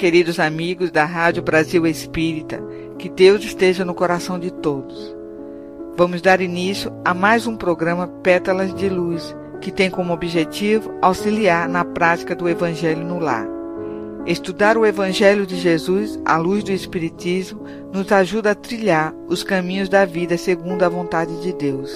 [0.00, 2.58] Queridos amigos da Rádio Brasil Espírita,
[2.98, 5.14] que Deus esteja no coração de todos.
[5.94, 11.68] Vamos dar início a mais um programa Pétalas de Luz, que tem como objetivo auxiliar
[11.68, 13.46] na prática do Evangelho no lar.
[14.24, 17.62] Estudar o Evangelho de Jesus à luz do Espiritismo
[17.92, 21.94] nos ajuda a trilhar os caminhos da vida segundo a vontade de Deus.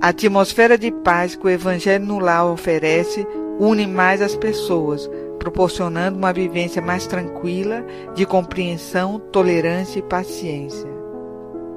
[0.00, 3.24] A atmosfera de paz que o Evangelho no lar oferece
[3.60, 5.08] une mais as pessoas,
[5.40, 10.88] proporcionando uma vivência mais tranquila, de compreensão, tolerância e paciência.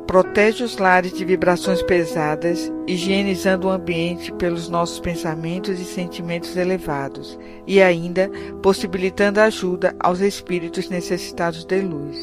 [0.06, 7.40] Protege os lares de vibrações pesadas, higienizando o ambiente pelos nossos pensamentos e sentimentos elevados,
[7.66, 8.30] e ainda
[8.62, 12.18] possibilitando ajuda aos espíritos necessitados de luz.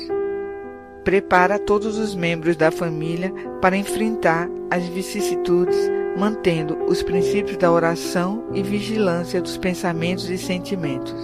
[1.02, 8.44] Prepara todos os membros da família para enfrentar as vicissitudes mantendo os princípios da oração
[8.53, 11.14] e vigilância dos pensamentos e sentimentos.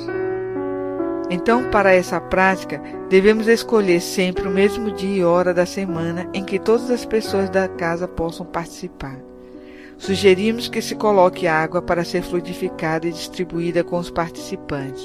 [1.28, 6.44] Então, para essa prática, devemos escolher sempre o mesmo dia e hora da semana em
[6.44, 9.18] que todas as pessoas da casa possam participar.
[9.98, 15.04] Sugerimos que se coloque água para ser fluidificada e distribuída com os participantes.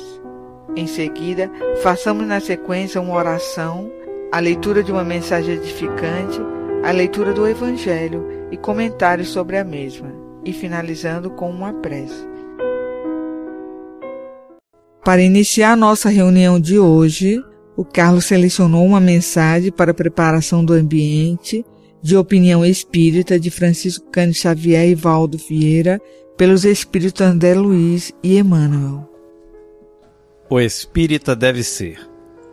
[0.76, 1.50] Em seguida,
[1.82, 3.92] façamos na sequência uma oração,
[4.32, 6.40] a leitura de uma mensagem edificante,
[6.84, 10.14] a leitura do Evangelho e comentários sobre a mesma,
[10.44, 12.30] e finalizando com uma prece.
[15.04, 17.42] Para iniciar nossa reunião de hoje,
[17.76, 21.66] o Carlos selecionou uma mensagem para a preparação do ambiente
[22.02, 26.02] de opinião espírita de Francisco Cândido Xavier e Valdo Vieira,
[26.36, 29.08] pelos espíritos André Luiz e Emmanuel.
[30.50, 32.00] O espírita deve ser.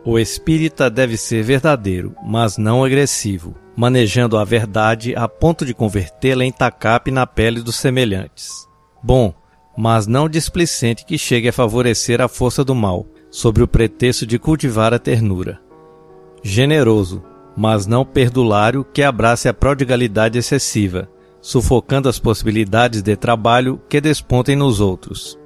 [0.05, 6.43] O espírita deve ser verdadeiro, mas não agressivo manejando a verdade a ponto de convertê-la
[6.43, 8.67] em tacape na pele dos semelhantes.
[9.01, 9.33] Bom,
[9.77, 14.37] mas não displicente que chegue a favorecer a força do mal, sob o pretexto de
[14.37, 15.61] cultivar a ternura.
[16.43, 17.23] Generoso,
[17.55, 21.09] mas não perdulário que abrace a prodigalidade excessiva,
[21.39, 25.39] sufocando as possibilidades de trabalho que despontem nos outros.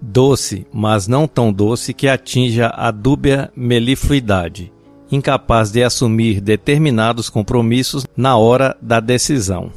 [0.00, 4.72] Doce, mas não tão doce que atinja a dúbia melifluidade,
[5.10, 9.70] incapaz de assumir determinados compromissos na hora da decisão.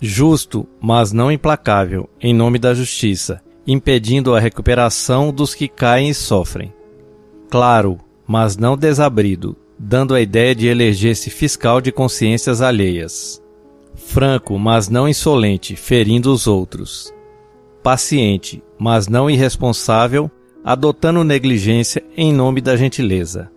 [0.00, 6.14] Justo, mas não implacável, em nome da justiça, impedindo a recuperação dos que caem e
[6.14, 6.72] sofrem.
[7.48, 13.40] Claro, mas não desabrido, dando a ideia de eleger-se fiscal de consciências alheias.
[13.94, 17.14] Franco, mas não insolente, ferindo os outros.
[17.82, 20.30] Paciente, mas não irresponsável,
[20.64, 23.50] adotando negligência em nome da gentileza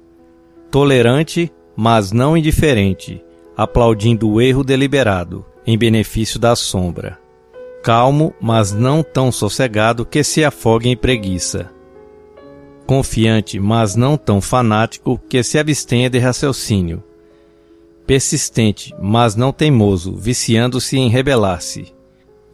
[0.75, 3.23] tolerante, mas não indiferente,
[3.55, 7.17] aplaudindo o erro deliberado, em benefício da sombra.
[7.81, 11.71] Calmo, mas não tão sossegado que se afogue em preguiça.
[12.85, 17.01] Confiante, mas não tão fanático que se abstenha de raciocínio.
[18.05, 21.85] Persistente, mas não teimoso, viciando-se em rebelar-se.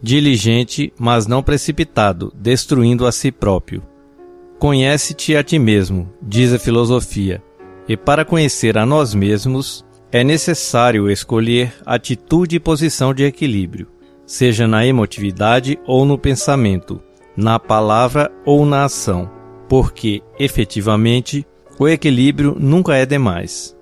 [0.00, 3.82] Diligente, mas não precipitado, destruindo a si próprio.
[4.60, 7.42] Conhece-te a ti mesmo, diz a filosofia,
[7.92, 13.86] e para conhecer a nós mesmos, é necessário escolher atitude e posição de equilíbrio,
[14.26, 17.02] seja na emotividade ou no pensamento,
[17.36, 19.30] na palavra ou na ação,
[19.68, 21.46] porque, efetivamente,
[21.78, 23.76] o equilíbrio nunca é demais.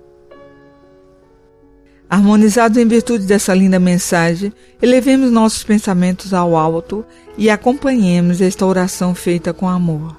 [2.09, 7.05] Harmonizados em virtude dessa linda mensagem, elevemos nossos pensamentos ao alto
[7.37, 10.17] e acompanhemos esta oração feita com amor.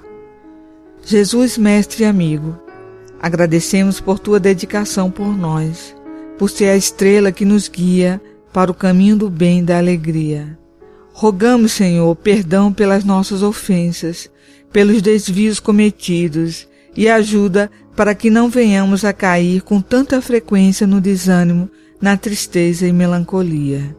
[1.05, 2.59] Jesus, mestre e amigo,
[3.23, 5.95] Agradecemos por tua dedicação por nós,
[6.37, 8.21] por ser a estrela que nos guia
[8.53, 10.59] para o caminho do bem e da alegria.
[11.13, 14.29] Rogamos, Senhor, perdão pelas nossas ofensas,
[14.73, 16.67] pelos desvios cometidos
[16.97, 21.71] e ajuda para que não venhamos a cair com tanta frequência no desânimo,
[22.01, 23.97] na tristeza e melancolia.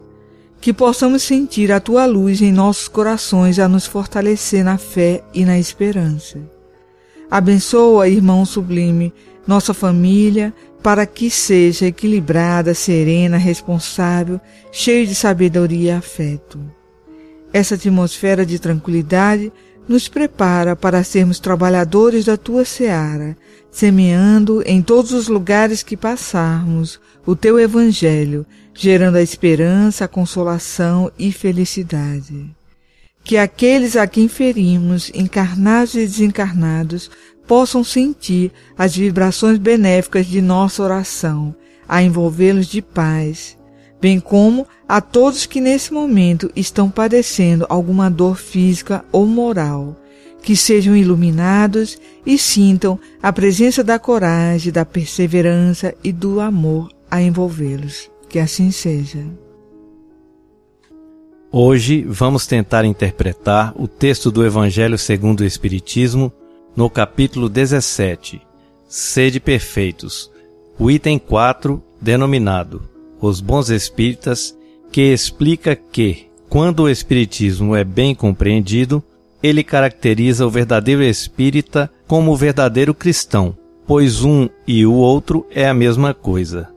[0.60, 5.44] Que possamos sentir a tua luz em nossos corações a nos fortalecer na fé e
[5.44, 6.53] na esperança.
[7.34, 9.12] Abençoa, irmão sublime,
[9.44, 14.40] nossa família, para que seja equilibrada, serena, responsável,
[14.70, 16.60] cheio de sabedoria e afeto.
[17.52, 19.52] Essa atmosfera de tranquilidade
[19.88, 23.36] nos prepara para sermos trabalhadores da tua seara,
[23.68, 31.10] semeando em todos os lugares que passarmos o teu evangelho, gerando a esperança, a consolação
[31.18, 32.54] e felicidade.
[33.24, 37.10] Que aqueles a quem ferimos, encarnados e desencarnados,
[37.46, 41.54] possam sentir as vibrações benéficas de nossa oração,
[41.88, 43.56] a envolvê-los de paz,
[44.00, 49.96] bem como a todos que nesse momento estão padecendo alguma dor física ou moral,
[50.42, 57.22] que sejam iluminados e sintam a presença da coragem, da perseverança e do amor a
[57.22, 58.10] envolvê-los.
[58.28, 59.24] Que assim seja.
[61.50, 66.32] Hoje vamos tentar interpretar o texto do Evangelho segundo o Espiritismo
[66.76, 68.42] no capítulo 17,
[68.88, 70.30] Sede Perfeitos,
[70.78, 72.82] o item 4, denominado
[73.20, 74.56] Os Bons Espíritas,
[74.90, 79.02] que explica que, quando o Espiritismo é bem compreendido,
[79.42, 83.56] ele caracteriza o verdadeiro espírita como o verdadeiro cristão,
[83.86, 86.73] pois um e o outro é a mesma coisa.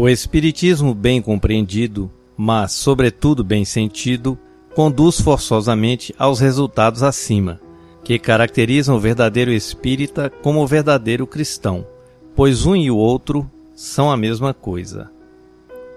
[0.00, 4.38] O Espiritismo bem compreendido, mas, sobretudo, bem sentido,
[4.74, 7.60] conduz forçosamente aos resultados acima,
[8.02, 11.86] que caracterizam o verdadeiro espírita como o verdadeiro cristão,
[12.34, 15.10] pois um e o outro são a mesma coisa.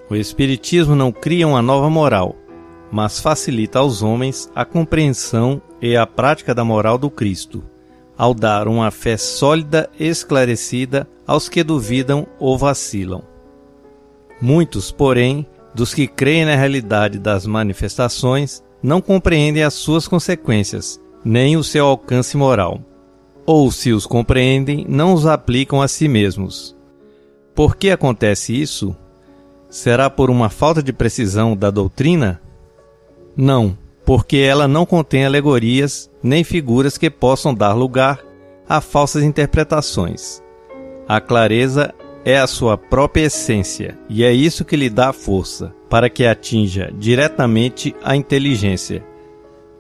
[0.10, 2.36] O Espiritismo não cria uma nova moral,
[2.92, 7.64] mas facilita aos homens a compreensão e a prática da moral do Cristo,
[8.18, 13.32] ao dar uma fé sólida e esclarecida aos que duvidam ou vacilam.
[14.44, 21.56] Muitos, porém, dos que creem na realidade das manifestações não compreendem as suas consequências, nem
[21.56, 22.82] o seu alcance moral.
[23.46, 26.76] Ou, se os compreendem, não os aplicam a si mesmos.
[27.56, 28.94] Por que acontece isso?
[29.70, 32.42] Será por uma falta de precisão da doutrina?
[33.38, 38.20] Não, porque ela não contém alegorias nem figuras que possam dar lugar
[38.68, 40.44] a falsas interpretações.
[41.08, 41.94] A clareza
[42.26, 46.92] é a sua própria essência e é isso que lhe dá força para que atinja
[46.98, 49.04] diretamente a inteligência.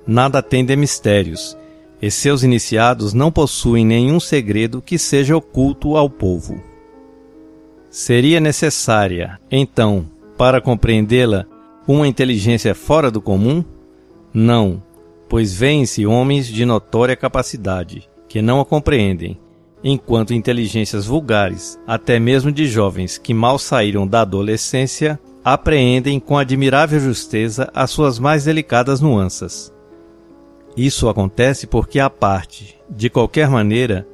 [0.05, 1.57] Nada tem de mistérios,
[2.01, 6.61] e seus iniciados não possuem nenhum segredo que seja oculto ao povo.
[7.89, 10.05] Seria necessária, então,
[10.37, 11.45] para compreendê-la,
[11.87, 13.63] uma inteligência fora do comum?
[14.33, 14.83] Não,
[15.29, 19.37] pois vêem-se homens de notória capacidade, que não a compreendem,
[19.83, 26.99] enquanto inteligências vulgares, até mesmo de jovens que mal saíram da adolescência, apreendem com admirável
[26.99, 29.73] justeza as suas mais delicadas nuances.
[30.77, 34.07] Isso acontece porque a parte, de qualquer maneira,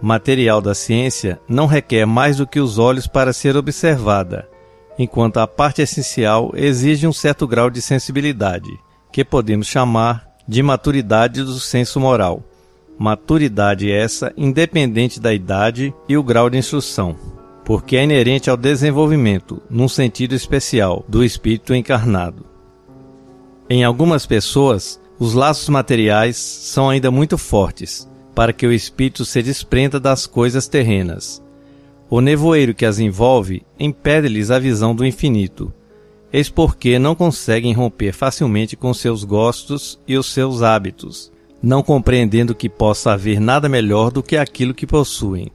[0.00, 4.48] material da ciência não requer mais do que os olhos para ser observada,
[4.98, 8.70] enquanto a parte essencial exige um certo grau de sensibilidade,
[9.12, 12.44] que podemos chamar de maturidade do senso moral
[13.00, 17.16] maturidade essa independente da idade e o grau de instrução,
[17.64, 22.44] porque é inerente ao desenvolvimento, num sentido especial, do espírito encarnado.
[23.70, 29.42] Em algumas pessoas, os laços materiais são ainda muito fortes para que o espírito se
[29.42, 31.42] desprenda das coisas terrenas.
[32.10, 35.72] O nevoeiro que as envolve impede-lhes a visão do infinito,
[36.30, 42.54] eis porque não conseguem romper facilmente com seus gostos e os seus hábitos não compreendendo
[42.54, 45.50] que possa haver nada melhor do que aquilo que possuem.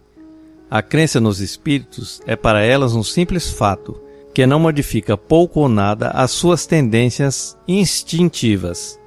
[0.69, 3.99] A crença nos espíritos é para elas um simples fato,
[4.33, 8.99] que não modifica pouco ou nada as suas tendências instintivas.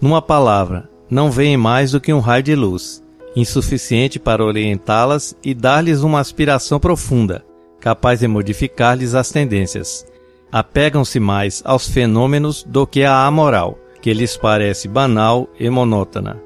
[0.00, 3.02] Numa palavra, não veem mais do que um raio de luz,
[3.36, 7.44] insuficiente para orientá-las e dar-lhes uma aspiração profunda,
[7.80, 10.06] capaz de modificar-lhes as tendências.
[10.50, 16.42] Apegam-se mais aos fenômenos do que à moral que lhes parece banal e monótona.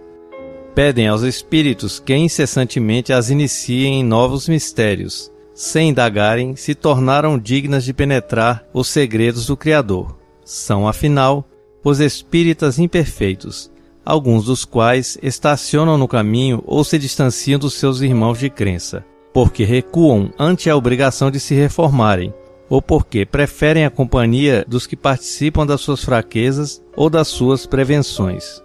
[0.74, 7.82] Pedem aos espíritos que incessantemente as iniciem em novos mistérios, sem indagarem se tornaram dignas
[7.82, 10.18] de penetrar os segredos do Criador.
[10.44, 11.48] São, afinal,
[11.82, 13.70] os espíritas imperfeitos,
[14.04, 19.64] alguns dos quais estacionam no caminho ou se distanciam dos seus irmãos de crença, porque
[19.64, 22.34] recuam ante a obrigação de se reformarem
[22.68, 28.62] ou porque preferem a companhia dos que participam das suas fraquezas ou das suas prevenções.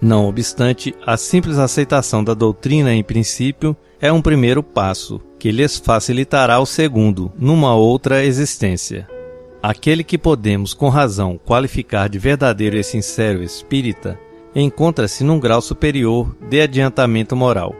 [0.00, 5.76] Não obstante, a simples aceitação da doutrina em princípio é um primeiro passo, que lhes
[5.76, 9.08] facilitará o segundo, numa outra existência.
[9.60, 14.18] Aquele que podemos com razão qualificar de verdadeiro e sincero espírita
[14.54, 17.74] encontra-se num grau superior de adiantamento moral.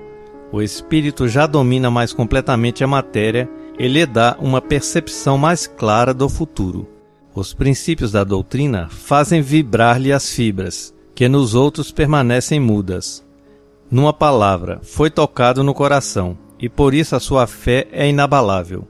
[0.51, 6.13] O espírito já domina mais completamente a matéria e lhe dá uma percepção mais clara
[6.13, 6.89] do futuro.
[7.35, 13.25] Os princípios da doutrina fazem vibrar-lhe as fibras, que nos outros permanecem mudas.
[13.91, 18.87] Numa palavra, foi tocado no coração, e por isso a sua fé é inabalável.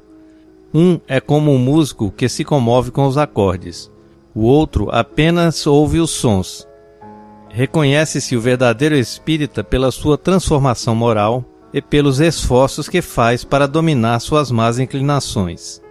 [0.73, 3.91] Um é como um músico que se comove com os acordes,
[4.35, 6.67] o outro apenas ouve os sons.
[7.49, 14.21] Reconhece-se o verdadeiro espírita pela sua transformação moral e pelos esforços que faz para dominar
[14.21, 15.83] suas más inclinações.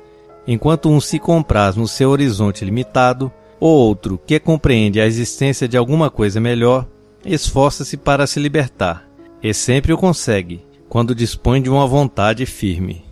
[0.47, 5.77] Enquanto um se compraz no seu horizonte limitado, o outro, que compreende a existência de
[5.77, 6.87] alguma coisa melhor,
[7.25, 9.07] esforça-se para se libertar,
[9.41, 13.05] e sempre o consegue, quando dispõe de uma vontade firme.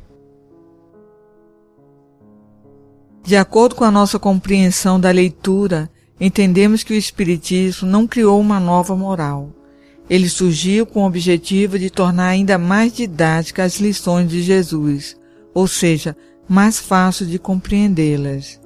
[3.23, 8.59] De acordo com a nossa compreensão da leitura, entendemos que o Espiritismo não criou uma
[8.59, 9.49] nova moral,
[10.09, 15.17] ele surgiu com o objetivo de tornar ainda mais didáticas as lições de Jesus,
[15.53, 16.15] ou seja,
[16.47, 18.59] mais fácil de compreendê-las.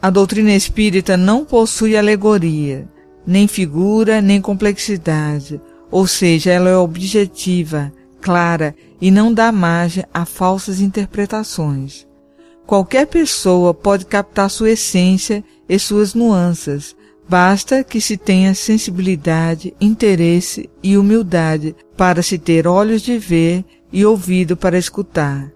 [0.00, 2.86] A doutrina espírita não possui alegoria,
[3.26, 5.60] nem figura, nem complexidade,
[5.90, 12.06] ou seja, ela é objetiva, clara e não dá margem a falsas interpretações.
[12.66, 16.94] Qualquer pessoa pode captar sua essência e suas nuances,
[17.28, 24.02] Basta que se tenha sensibilidade, interesse e humildade para se ter olhos de ver e
[24.04, 25.52] ouvido para escutar.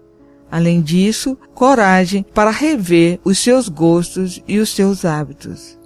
[0.51, 5.79] Além disso, coragem para rever os seus gostos e os seus hábitos.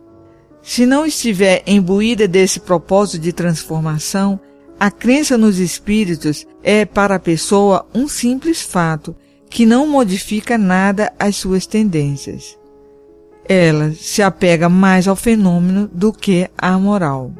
[0.62, 4.38] Se não estiver imbuída desse propósito de transformação,
[4.78, 9.16] a crença nos espíritos é para a pessoa um simples fato
[9.50, 12.58] que não modifica nada às suas tendências
[13.48, 17.32] ela se apega mais ao fenômeno do que à moral.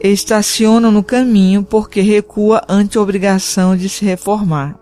[0.00, 4.76] Estaciona no caminho porque recua ante a obrigação de se reformar.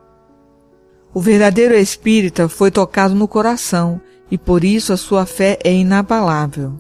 [1.12, 6.78] O verdadeiro espírita foi tocado no coração e por isso a sua fé é inabalável.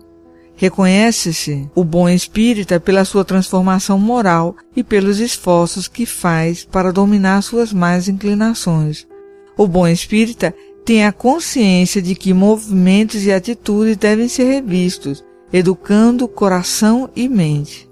[0.54, 7.42] Reconhece-se o bom espírita pela sua transformação moral e pelos esforços que faz para dominar
[7.42, 9.06] suas más inclinações.
[9.56, 10.54] O bom espírita
[10.90, 17.88] tem a consciência de que movimentos e atitudes devem ser revistos, educando coração e mente.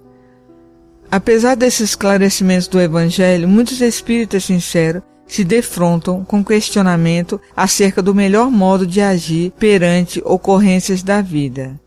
[1.08, 8.50] Apesar desses esclarecimentos do Evangelho, muitos espíritas sinceros se defrontam com questionamento acerca do melhor
[8.50, 11.78] modo de agir perante ocorrências da vida.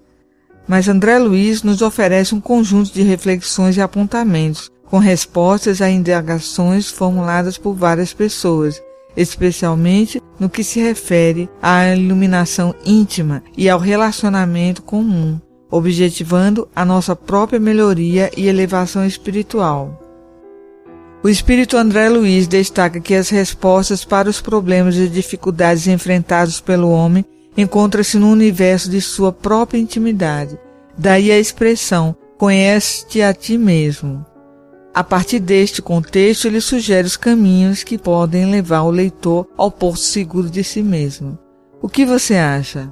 [0.65, 6.89] Mas André Luiz nos oferece um conjunto de reflexões e apontamentos com respostas a indagações
[6.89, 8.81] formuladas por várias pessoas
[9.15, 15.39] especialmente no que se refere à iluminação íntima e ao relacionamento comum,
[15.69, 19.99] objetivando a nossa própria melhoria e elevação espiritual.
[21.23, 26.89] O espírito André Luiz destaca que as respostas para os problemas e dificuldades enfrentados pelo
[26.89, 27.23] homem
[27.55, 30.57] encontram-se no universo de sua própria intimidade.
[30.97, 34.25] Daí a expressão: conhece-te a ti mesmo.
[34.93, 39.99] A partir deste contexto, ele sugere os caminhos que podem levar o leitor ao porto
[39.99, 41.39] seguro de si mesmo.
[41.81, 42.91] O que você acha?